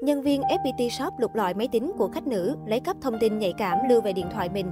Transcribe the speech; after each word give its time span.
Nhân 0.00 0.22
viên 0.22 0.40
FPT 0.40 0.88
Shop 0.88 1.12
lục 1.18 1.34
lọi 1.34 1.54
máy 1.54 1.68
tính 1.72 1.92
của 1.98 2.08
khách 2.08 2.26
nữ, 2.26 2.56
lấy 2.66 2.80
cắp 2.80 2.96
thông 3.00 3.18
tin 3.20 3.38
nhạy 3.38 3.52
cảm 3.58 3.78
lưu 3.88 4.00
về 4.00 4.12
điện 4.12 4.26
thoại 4.34 4.48
mình. 4.48 4.66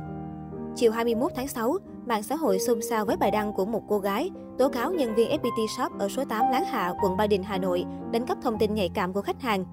Chiều 0.76 0.92
21 0.92 1.32
tháng 1.36 1.48
6, 1.48 1.76
mạng 2.06 2.22
xã 2.22 2.36
hội 2.36 2.58
xôn 2.58 2.82
xao 2.82 3.04
với 3.04 3.16
bài 3.16 3.30
đăng 3.30 3.52
của 3.52 3.64
một 3.64 3.82
cô 3.88 3.98
gái 3.98 4.30
tố 4.58 4.68
cáo 4.68 4.92
nhân 4.92 5.14
viên 5.14 5.30
FPT 5.30 5.66
Shop 5.76 5.98
ở 5.98 6.08
số 6.08 6.24
8 6.24 6.50
Láng 6.52 6.64
Hạ, 6.64 6.92
quận 7.02 7.16
Ba 7.16 7.26
Đình, 7.26 7.42
Hà 7.42 7.58
Nội 7.58 7.84
đánh 8.12 8.26
cắp 8.26 8.38
thông 8.42 8.58
tin 8.58 8.74
nhạy 8.74 8.90
cảm 8.94 9.12
của 9.12 9.22
khách 9.22 9.42
hàng. 9.42 9.64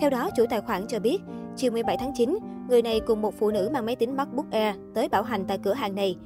Theo 0.00 0.10
đó, 0.10 0.30
chủ 0.36 0.44
tài 0.50 0.60
khoản 0.60 0.86
cho 0.88 0.98
biết, 0.98 1.18
chiều 1.56 1.72
17 1.72 1.96
tháng 1.96 2.12
9, 2.16 2.38
người 2.68 2.82
này 2.82 3.00
cùng 3.06 3.22
một 3.22 3.34
phụ 3.38 3.50
nữ 3.50 3.70
mang 3.72 3.86
máy 3.86 3.96
tính 3.96 4.16
MacBook 4.16 4.50
Air 4.50 4.76
tới 4.94 5.08
bảo 5.08 5.22
hành 5.22 5.44
tại 5.48 5.58
cửa 5.58 5.74
hàng 5.74 5.94
này. 5.94 6.16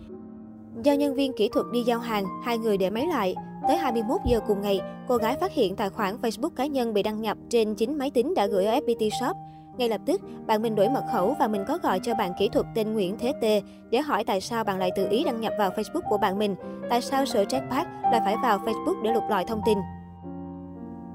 Do 0.83 0.93
nhân 0.93 1.15
viên 1.15 1.33
kỹ 1.33 1.49
thuật 1.53 1.67
đi 1.73 1.83
giao 1.83 1.99
hàng, 1.99 2.25
hai 2.45 2.59
người 2.59 2.77
để 2.77 2.91
máy 2.91 3.07
lại. 3.07 3.35
Tới 3.69 3.77
21 3.77 4.21
giờ 4.25 4.41
cùng 4.47 4.61
ngày, 4.61 4.81
cô 5.09 5.17
gái 5.17 5.37
phát 5.41 5.53
hiện 5.53 5.77
tài 5.77 5.91
khoản 5.91 6.17
Facebook 6.17 6.51
cá 6.51 6.67
nhân 6.67 6.95
bị 6.95 7.03
đăng 7.03 7.21
nhập 7.21 7.39
trên 7.49 7.75
chính 7.75 7.99
máy 7.99 8.11
tính 8.11 8.35
đã 8.35 8.47
gửi 8.47 8.67
ở 8.67 8.79
FPT 8.79 9.09
Shop. 9.21 9.37
Ngay 9.79 9.89
lập 9.89 10.01
tức, 10.07 10.21
bạn 10.47 10.63
mình 10.63 10.75
đổi 10.75 10.89
mật 10.89 11.05
khẩu 11.13 11.37
và 11.39 11.49
mình 11.49 11.65
có 11.69 11.79
gọi 11.83 12.01
cho 12.03 12.15
bạn 12.15 12.33
kỹ 12.39 12.49
thuật 12.49 12.67
tên 12.75 12.93
Nguyễn 12.93 13.19
Thế 13.19 13.33
Tê 13.41 13.63
để 13.91 14.01
hỏi 14.01 14.25
tại 14.25 14.41
sao 14.41 14.65
bạn 14.65 14.79
lại 14.79 14.91
tự 14.97 15.09
ý 15.11 15.25
đăng 15.25 15.41
nhập 15.41 15.53
vào 15.59 15.71
Facebook 15.71 16.09
của 16.09 16.19
bạn 16.19 16.39
mình, 16.39 16.55
tại 16.91 17.01
sao 17.01 17.27
sở 17.27 17.43
Jackpot 17.43 17.85
lại 18.03 18.21
phải 18.25 18.37
vào 18.43 18.59
Facebook 18.59 19.03
để 19.03 19.13
lục 19.13 19.25
lọi 19.31 19.45
thông 19.45 19.61
tin. 19.67 19.79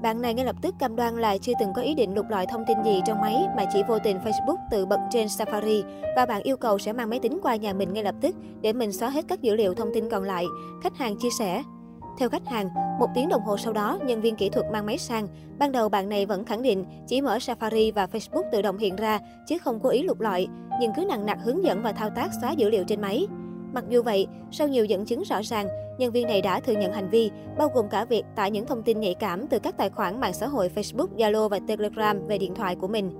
Bạn 0.02 0.22
này 0.22 0.34
ngay 0.34 0.44
lập 0.44 0.56
tức 0.62 0.74
cam 0.78 0.96
đoan 0.96 1.16
là 1.16 1.38
chưa 1.38 1.52
từng 1.60 1.72
có 1.76 1.82
ý 1.82 1.94
định 1.94 2.14
lục 2.14 2.26
lọi 2.30 2.46
thông 2.46 2.64
tin 2.68 2.82
gì 2.84 3.00
trong 3.06 3.20
máy 3.20 3.46
mà 3.56 3.64
chỉ 3.72 3.82
vô 3.88 3.98
tình 3.98 4.18
Facebook 4.18 4.56
tự 4.70 4.86
bật 4.86 5.00
trên 5.10 5.26
Safari 5.26 5.82
và 6.16 6.26
bạn 6.26 6.42
yêu 6.42 6.56
cầu 6.56 6.78
sẽ 6.78 6.92
mang 6.92 7.10
máy 7.10 7.18
tính 7.18 7.38
qua 7.42 7.56
nhà 7.56 7.72
mình 7.72 7.92
ngay 7.92 8.04
lập 8.04 8.14
tức 8.20 8.36
để 8.60 8.72
mình 8.72 8.92
xóa 8.92 9.10
hết 9.10 9.24
các 9.28 9.42
dữ 9.42 9.54
liệu 9.54 9.74
thông 9.74 9.90
tin 9.94 10.10
còn 10.10 10.22
lại, 10.22 10.44
khách 10.82 10.96
hàng 10.96 11.16
chia 11.16 11.30
sẻ. 11.38 11.62
Theo 12.18 12.28
khách 12.28 12.46
hàng, 12.46 12.68
một 12.98 13.06
tiếng 13.14 13.28
đồng 13.28 13.42
hồ 13.42 13.56
sau 13.56 13.72
đó, 13.72 13.98
nhân 14.04 14.20
viên 14.20 14.36
kỹ 14.36 14.48
thuật 14.48 14.66
mang 14.72 14.86
máy 14.86 14.98
sang. 14.98 15.28
Ban 15.58 15.72
đầu 15.72 15.88
bạn 15.88 16.08
này 16.08 16.26
vẫn 16.26 16.44
khẳng 16.44 16.62
định 16.62 16.84
chỉ 17.06 17.20
mở 17.20 17.36
Safari 17.36 17.92
và 17.94 18.06
Facebook 18.06 18.42
tự 18.52 18.62
động 18.62 18.78
hiện 18.78 18.96
ra, 18.96 19.20
chứ 19.46 19.58
không 19.58 19.80
cố 19.80 19.88
ý 19.88 20.02
lục 20.02 20.20
lọi, 20.20 20.46
nhưng 20.80 20.92
cứ 20.96 21.04
nặng 21.04 21.26
nặc 21.26 21.38
hướng 21.44 21.64
dẫn 21.64 21.82
và 21.82 21.92
thao 21.92 22.10
tác 22.10 22.30
xóa 22.40 22.52
dữ 22.52 22.70
liệu 22.70 22.84
trên 22.84 23.00
máy. 23.00 23.26
Mặc 23.72 23.84
dù 23.88 24.02
vậy, 24.02 24.26
sau 24.50 24.68
nhiều 24.68 24.84
dẫn 24.84 25.04
chứng 25.04 25.22
rõ 25.22 25.40
ràng, 25.42 25.68
nhân 25.98 26.12
viên 26.12 26.26
này 26.26 26.42
đã 26.42 26.60
thừa 26.60 26.72
nhận 26.72 26.92
hành 26.92 27.08
vi, 27.08 27.30
bao 27.58 27.68
gồm 27.74 27.88
cả 27.88 28.04
việc 28.04 28.24
tải 28.36 28.50
những 28.50 28.66
thông 28.66 28.82
tin 28.82 29.00
nhạy 29.00 29.14
cảm 29.14 29.46
từ 29.46 29.58
các 29.58 29.76
tài 29.76 29.90
khoản 29.90 30.20
mạng 30.20 30.32
xã 30.32 30.46
hội 30.46 30.70
Facebook, 30.74 31.08
Zalo 31.16 31.48
và 31.48 31.58
Telegram 31.68 32.26
về 32.26 32.38
điện 32.38 32.54
thoại 32.54 32.76
của 32.76 32.88
mình. 32.88 33.10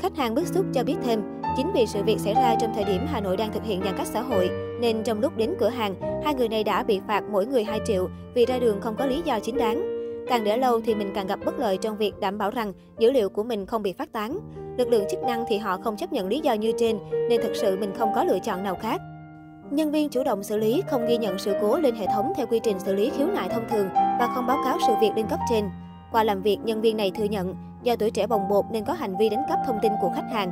Khách 0.00 0.16
hàng 0.16 0.34
bức 0.34 0.46
xúc 0.46 0.66
cho 0.74 0.84
biết 0.84 0.96
thêm, 1.02 1.22
chính 1.56 1.70
vì 1.74 1.86
sự 1.86 2.02
việc 2.02 2.18
xảy 2.18 2.34
ra 2.34 2.54
trong 2.60 2.72
thời 2.74 2.84
điểm 2.84 3.06
Hà 3.06 3.20
Nội 3.20 3.36
đang 3.36 3.52
thực 3.52 3.64
hiện 3.64 3.80
giãn 3.84 3.94
cách 3.96 4.06
xã 4.06 4.22
hội, 4.22 4.69
nên 4.80 5.02
trong 5.02 5.20
lúc 5.20 5.36
đến 5.36 5.54
cửa 5.58 5.68
hàng, 5.68 5.94
hai 6.24 6.34
người 6.34 6.48
này 6.48 6.64
đã 6.64 6.82
bị 6.82 7.00
phạt 7.08 7.24
mỗi 7.30 7.46
người 7.46 7.64
2 7.64 7.80
triệu 7.84 8.08
vì 8.34 8.46
ra 8.46 8.58
đường 8.58 8.80
không 8.80 8.96
có 8.96 9.06
lý 9.06 9.22
do 9.24 9.38
chính 9.40 9.56
đáng. 9.56 9.82
Càng 10.28 10.44
để 10.44 10.56
lâu 10.56 10.80
thì 10.80 10.94
mình 10.94 11.12
càng 11.14 11.26
gặp 11.26 11.38
bất 11.44 11.58
lợi 11.58 11.78
trong 11.78 11.96
việc 11.96 12.20
đảm 12.20 12.38
bảo 12.38 12.50
rằng 12.50 12.72
dữ 12.98 13.12
liệu 13.12 13.28
của 13.28 13.42
mình 13.42 13.66
không 13.66 13.82
bị 13.82 13.92
phát 13.92 14.12
tán. 14.12 14.38
Lực 14.78 14.88
lượng 14.88 15.04
chức 15.10 15.22
năng 15.22 15.44
thì 15.48 15.58
họ 15.58 15.76
không 15.76 15.96
chấp 15.96 16.12
nhận 16.12 16.28
lý 16.28 16.40
do 16.40 16.52
như 16.52 16.72
trên, 16.78 16.98
nên 17.28 17.40
thực 17.42 17.56
sự 17.56 17.76
mình 17.80 17.92
không 17.98 18.12
có 18.14 18.24
lựa 18.24 18.38
chọn 18.38 18.62
nào 18.62 18.74
khác. 18.74 19.00
Nhân 19.70 19.90
viên 19.90 20.08
chủ 20.08 20.24
động 20.24 20.42
xử 20.42 20.56
lý, 20.56 20.82
không 20.90 21.06
ghi 21.06 21.16
nhận 21.16 21.38
sự 21.38 21.54
cố 21.60 21.78
lên 21.78 21.94
hệ 21.94 22.06
thống 22.14 22.32
theo 22.36 22.46
quy 22.46 22.60
trình 22.62 22.78
xử 22.78 22.94
lý 22.94 23.10
khiếu 23.10 23.26
nại 23.26 23.48
thông 23.48 23.68
thường 23.70 23.88
và 23.94 24.32
không 24.34 24.46
báo 24.46 24.58
cáo 24.64 24.78
sự 24.86 24.92
việc 25.00 25.10
lên 25.16 25.26
cấp 25.30 25.38
trên. 25.50 25.64
Qua 26.12 26.24
làm 26.24 26.42
việc, 26.42 26.58
nhân 26.64 26.80
viên 26.80 26.96
này 26.96 27.10
thừa 27.10 27.24
nhận 27.24 27.54
do 27.82 27.96
tuổi 27.96 28.10
trẻ 28.10 28.26
bồng 28.26 28.48
bột 28.48 28.64
nên 28.70 28.84
có 28.84 28.92
hành 28.92 29.16
vi 29.18 29.28
đánh 29.28 29.42
cắp 29.48 29.58
thông 29.66 29.78
tin 29.82 29.92
của 30.00 30.10
khách 30.14 30.30
hàng. 30.32 30.50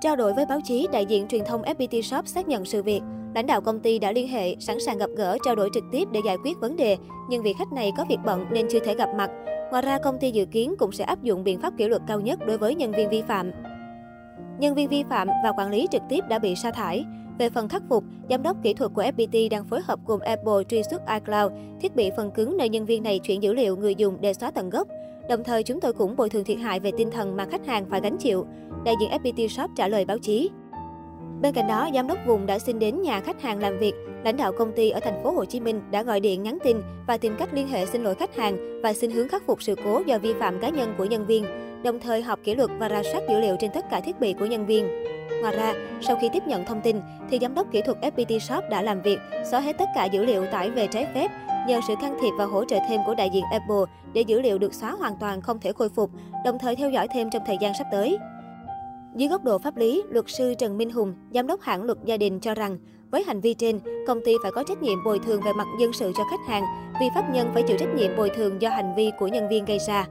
Trao 0.00 0.16
đổi 0.16 0.32
với 0.32 0.46
báo 0.46 0.60
chí, 0.64 0.88
đại 0.92 1.06
diện 1.06 1.28
truyền 1.28 1.44
thông 1.44 1.62
FPT 1.62 2.02
Shop 2.02 2.26
xác 2.26 2.48
nhận 2.48 2.64
sự 2.64 2.82
việc. 2.82 3.00
Lãnh 3.34 3.46
đạo 3.46 3.60
công 3.60 3.80
ty 3.80 3.98
đã 3.98 4.12
liên 4.12 4.28
hệ, 4.28 4.56
sẵn 4.58 4.80
sàng 4.80 4.98
gặp 4.98 5.10
gỡ, 5.16 5.38
trao 5.44 5.56
đổi 5.56 5.70
trực 5.74 5.84
tiếp 5.92 6.08
để 6.12 6.20
giải 6.24 6.36
quyết 6.44 6.60
vấn 6.60 6.76
đề, 6.76 6.96
nhưng 7.28 7.42
vì 7.42 7.52
khách 7.52 7.72
này 7.72 7.92
có 7.96 8.04
việc 8.08 8.18
bận 8.24 8.46
nên 8.50 8.66
chưa 8.70 8.80
thể 8.80 8.94
gặp 8.94 9.08
mặt. 9.16 9.30
Ngoài 9.70 9.82
ra, 9.82 9.98
công 9.98 10.18
ty 10.18 10.30
dự 10.30 10.44
kiến 10.44 10.74
cũng 10.78 10.92
sẽ 10.92 11.04
áp 11.04 11.22
dụng 11.22 11.44
biện 11.44 11.60
pháp 11.60 11.72
kỷ 11.78 11.88
luật 11.88 12.02
cao 12.06 12.20
nhất 12.20 12.38
đối 12.46 12.58
với 12.58 12.74
nhân 12.74 12.92
viên 12.92 13.10
vi 13.10 13.22
phạm. 13.22 13.50
Nhân 14.58 14.74
viên 14.74 14.88
vi 14.88 15.04
phạm 15.10 15.28
và 15.44 15.52
quản 15.56 15.70
lý 15.70 15.86
trực 15.90 16.02
tiếp 16.08 16.24
đã 16.28 16.38
bị 16.38 16.54
sa 16.56 16.70
thải. 16.70 17.04
Về 17.38 17.50
phần 17.50 17.68
khắc 17.68 17.82
phục, 17.88 18.04
giám 18.30 18.42
đốc 18.42 18.56
kỹ 18.62 18.74
thuật 18.74 18.90
của 18.94 19.02
FPT 19.02 19.50
đang 19.50 19.64
phối 19.64 19.80
hợp 19.84 19.98
cùng 20.06 20.20
Apple 20.20 20.64
truy 20.68 20.82
xuất 20.82 21.02
iCloud, 21.08 21.52
thiết 21.80 21.96
bị 21.96 22.10
phần 22.16 22.30
cứng 22.30 22.56
nơi 22.56 22.68
nhân 22.68 22.86
viên 22.86 23.02
này 23.02 23.18
chuyển 23.18 23.42
dữ 23.42 23.52
liệu 23.52 23.76
người 23.76 23.94
dùng 23.94 24.16
để 24.20 24.34
xóa 24.34 24.50
tận 24.50 24.70
gốc. 24.70 24.88
Đồng 25.28 25.44
thời, 25.44 25.62
chúng 25.62 25.80
tôi 25.80 25.92
cũng 25.92 26.16
bồi 26.16 26.30
thường 26.30 26.44
thiệt 26.44 26.58
hại 26.58 26.80
về 26.80 26.92
tinh 26.96 27.10
thần 27.10 27.36
mà 27.36 27.46
khách 27.50 27.66
hàng 27.66 27.84
phải 27.90 28.00
gánh 28.00 28.16
chịu. 28.16 28.46
Đại 28.84 28.94
diện 29.00 29.10
FPT 29.10 29.48
Shop 29.48 29.70
trả 29.76 29.88
lời 29.88 30.04
báo 30.04 30.18
chí. 30.18 30.50
Bên 31.42 31.54
cạnh 31.54 31.66
đó, 31.66 31.88
giám 31.94 32.06
đốc 32.06 32.18
vùng 32.26 32.46
đã 32.46 32.58
xin 32.58 32.78
đến 32.78 33.02
nhà 33.02 33.20
khách 33.20 33.42
hàng 33.42 33.58
làm 33.58 33.78
việc. 33.78 33.92
Lãnh 34.24 34.36
đạo 34.36 34.52
công 34.52 34.72
ty 34.72 34.90
ở 34.90 35.00
thành 35.00 35.20
phố 35.22 35.30
Hồ 35.30 35.44
Chí 35.44 35.60
Minh 35.60 35.82
đã 35.90 36.02
gọi 36.02 36.20
điện 36.20 36.42
nhắn 36.42 36.58
tin 36.64 36.82
và 37.06 37.18
tìm 37.18 37.36
cách 37.38 37.54
liên 37.54 37.68
hệ 37.68 37.86
xin 37.86 38.02
lỗi 38.02 38.14
khách 38.14 38.36
hàng 38.36 38.80
và 38.82 38.92
xin 38.92 39.10
hướng 39.10 39.28
khắc 39.28 39.46
phục 39.46 39.62
sự 39.62 39.74
cố 39.84 40.02
do 40.06 40.18
vi 40.18 40.32
phạm 40.40 40.60
cá 40.60 40.68
nhân 40.68 40.94
của 40.98 41.04
nhân 41.04 41.26
viên, 41.26 41.44
đồng 41.82 42.00
thời 42.00 42.22
họp 42.22 42.38
kỷ 42.44 42.54
luật 42.54 42.70
và 42.78 42.88
rà 42.88 43.02
soát 43.12 43.22
dữ 43.28 43.40
liệu 43.40 43.56
trên 43.60 43.70
tất 43.74 43.84
cả 43.90 44.00
thiết 44.00 44.20
bị 44.20 44.32
của 44.32 44.46
nhân 44.46 44.66
viên. 44.66 44.88
Ngoài 45.40 45.56
ra, 45.56 45.74
sau 46.00 46.16
khi 46.20 46.28
tiếp 46.32 46.42
nhận 46.46 46.64
thông 46.64 46.80
tin, 46.80 47.00
thì 47.30 47.38
giám 47.42 47.54
đốc 47.54 47.72
kỹ 47.72 47.82
thuật 47.82 47.98
FPT 48.00 48.38
Shop 48.38 48.64
đã 48.70 48.82
làm 48.82 49.02
việc, 49.02 49.18
xóa 49.50 49.60
hết 49.60 49.78
tất 49.78 49.88
cả 49.94 50.04
dữ 50.04 50.24
liệu 50.24 50.46
tải 50.46 50.70
về 50.70 50.86
trái 50.86 51.06
phép, 51.14 51.30
nhờ 51.68 51.80
sự 51.88 51.94
can 52.00 52.18
thiệp 52.20 52.32
và 52.38 52.44
hỗ 52.44 52.64
trợ 52.64 52.78
thêm 52.88 53.00
của 53.06 53.14
đại 53.14 53.30
diện 53.32 53.44
Apple 53.50 53.92
để 54.12 54.20
dữ 54.20 54.40
liệu 54.40 54.58
được 54.58 54.74
xóa 54.74 54.90
hoàn 54.90 55.16
toàn 55.20 55.40
không 55.40 55.60
thể 55.60 55.72
khôi 55.72 55.88
phục, 55.88 56.10
đồng 56.44 56.58
thời 56.58 56.76
theo 56.76 56.90
dõi 56.90 57.08
thêm 57.08 57.30
trong 57.30 57.42
thời 57.46 57.56
gian 57.60 57.72
sắp 57.78 57.86
tới. 57.92 58.18
Dưới 59.16 59.28
góc 59.28 59.44
độ 59.44 59.58
pháp 59.58 59.76
lý, 59.76 60.02
luật 60.08 60.24
sư 60.28 60.54
Trần 60.58 60.78
Minh 60.78 60.90
Hùng, 60.90 61.14
giám 61.34 61.46
đốc 61.46 61.60
hãng 61.60 61.82
luật 61.82 61.98
gia 62.04 62.16
đình 62.16 62.40
cho 62.40 62.54
rằng, 62.54 62.78
với 63.10 63.22
hành 63.26 63.40
vi 63.40 63.54
trên, 63.54 63.80
công 64.06 64.20
ty 64.24 64.34
phải 64.42 64.52
có 64.52 64.62
trách 64.62 64.82
nhiệm 64.82 65.04
bồi 65.04 65.18
thường 65.18 65.40
về 65.44 65.52
mặt 65.52 65.66
dân 65.80 65.92
sự 65.92 66.12
cho 66.16 66.24
khách 66.30 66.46
hàng 66.48 66.64
vì 67.00 67.06
pháp 67.14 67.30
nhân 67.32 67.50
phải 67.54 67.62
chịu 67.62 67.76
trách 67.78 67.94
nhiệm 67.94 68.16
bồi 68.16 68.30
thường 68.30 68.62
do 68.62 68.70
hành 68.70 68.94
vi 68.96 69.10
của 69.18 69.28
nhân 69.28 69.48
viên 69.48 69.64
gây 69.64 69.78
ra. 69.78 70.06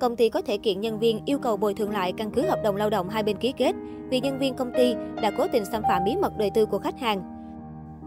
Công 0.00 0.16
ty 0.16 0.28
có 0.28 0.42
thể 0.42 0.56
kiện 0.56 0.80
nhân 0.80 0.98
viên 0.98 1.20
yêu 1.26 1.38
cầu 1.38 1.56
bồi 1.56 1.74
thường 1.74 1.90
lại 1.90 2.12
căn 2.12 2.30
cứ 2.30 2.42
hợp 2.42 2.60
đồng 2.64 2.76
lao 2.76 2.90
động 2.90 3.08
hai 3.08 3.22
bên 3.22 3.36
ký 3.36 3.52
kết 3.52 3.72
vì 4.10 4.20
nhân 4.20 4.38
viên 4.38 4.54
công 4.54 4.72
ty 4.76 4.94
đã 5.22 5.30
cố 5.38 5.46
tình 5.52 5.64
xâm 5.64 5.82
phạm 5.82 6.04
bí 6.04 6.16
mật 6.16 6.32
đời 6.38 6.50
tư 6.54 6.66
của 6.66 6.78
khách 6.78 7.00
hàng. 7.00 7.22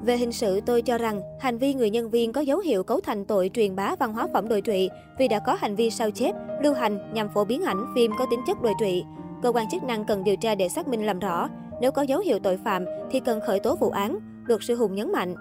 Về 0.03 0.17
hình 0.17 0.31
sự, 0.31 0.61
tôi 0.61 0.81
cho 0.81 0.97
rằng 0.97 1.21
hành 1.39 1.57
vi 1.57 1.73
người 1.73 1.89
nhân 1.89 2.09
viên 2.09 2.33
có 2.33 2.41
dấu 2.41 2.59
hiệu 2.59 2.83
cấu 2.83 2.99
thành 3.01 3.25
tội 3.25 3.51
truyền 3.53 3.75
bá 3.75 3.95
văn 3.99 4.13
hóa 4.13 4.27
phẩm 4.33 4.47
đồi 4.47 4.61
trụy 4.61 4.89
vì 5.19 5.27
đã 5.27 5.39
có 5.39 5.57
hành 5.59 5.75
vi 5.75 5.89
sao 5.89 6.11
chép, 6.11 6.35
lưu 6.63 6.73
hành 6.73 7.13
nhằm 7.13 7.29
phổ 7.29 7.45
biến 7.45 7.63
ảnh 7.63 7.85
phim 7.95 8.11
có 8.19 8.25
tính 8.31 8.39
chất 8.47 8.61
đồi 8.61 8.73
trụy. 8.79 9.03
Cơ 9.45 9.51
quan 9.51 9.69
chức 9.69 9.83
năng 9.83 10.05
cần 10.05 10.23
điều 10.23 10.35
tra 10.35 10.55
để 10.55 10.69
xác 10.69 10.87
minh 10.87 11.05
làm 11.05 11.19
rõ. 11.19 11.49
Nếu 11.81 11.91
có 11.91 12.01
dấu 12.01 12.19
hiệu 12.19 12.39
tội 12.39 12.57
phạm 12.57 12.85
thì 13.11 13.19
cần 13.19 13.39
khởi 13.41 13.59
tố 13.59 13.75
vụ 13.75 13.89
án, 13.89 14.19
luật 14.47 14.61
sư 14.63 14.75
Hùng 14.75 14.95
nhấn 14.95 15.11
mạnh. 15.11 15.35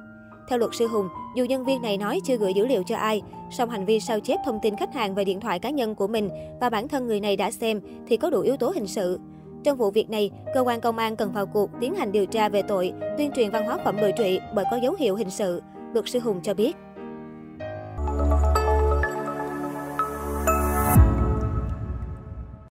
Theo 0.48 0.58
luật 0.58 0.70
sư 0.74 0.86
Hùng, 0.86 1.08
dù 1.36 1.44
nhân 1.44 1.64
viên 1.64 1.82
này 1.82 1.96
nói 1.96 2.20
chưa 2.24 2.36
gửi 2.36 2.54
dữ 2.54 2.66
liệu 2.66 2.82
cho 2.82 2.96
ai, 2.96 3.22
song 3.50 3.70
hành 3.70 3.84
vi 3.84 4.00
sao 4.00 4.20
chép 4.20 4.40
thông 4.44 4.58
tin 4.62 4.76
khách 4.76 4.94
hàng 4.94 5.14
về 5.14 5.24
điện 5.24 5.40
thoại 5.40 5.58
cá 5.58 5.70
nhân 5.70 5.94
của 5.94 6.06
mình 6.06 6.30
và 6.60 6.70
bản 6.70 6.88
thân 6.88 7.06
người 7.06 7.20
này 7.20 7.36
đã 7.36 7.50
xem 7.50 7.80
thì 8.06 8.16
có 8.16 8.30
đủ 8.30 8.40
yếu 8.40 8.56
tố 8.56 8.70
hình 8.74 8.86
sự. 8.86 9.20
Trong 9.64 9.78
vụ 9.78 9.90
việc 9.90 10.10
này, 10.10 10.30
cơ 10.54 10.60
quan 10.60 10.80
công 10.80 10.98
an 10.98 11.16
cần 11.16 11.32
vào 11.32 11.46
cuộc 11.46 11.70
tiến 11.80 11.94
hành 11.94 12.12
điều 12.12 12.26
tra 12.26 12.48
về 12.48 12.62
tội 12.62 12.92
tuyên 13.18 13.30
truyền 13.36 13.50
văn 13.50 13.66
hóa 13.66 13.78
phẩm 13.84 13.96
đồi 14.00 14.12
trụy 14.16 14.40
bởi 14.54 14.64
có 14.70 14.76
dấu 14.76 14.94
hiệu 14.98 15.16
hình 15.16 15.30
sự, 15.30 15.62
luật 15.92 16.08
sư 16.08 16.18
Hùng 16.18 16.40
cho 16.42 16.54
biết. 16.54 16.76